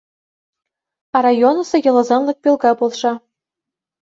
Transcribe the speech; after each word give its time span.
А 1.15 1.17
районысо 1.25 1.77
ялозанлык 1.89 2.37
пӧлка 2.43 2.71
полша. 2.79 3.13